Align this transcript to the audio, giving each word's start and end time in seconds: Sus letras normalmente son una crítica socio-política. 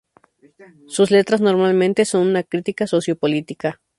Sus 0.87 1.11
letras 1.11 1.41
normalmente 1.41 2.05
son 2.05 2.25
una 2.29 2.41
crítica 2.41 2.87
socio-política. 2.87 3.79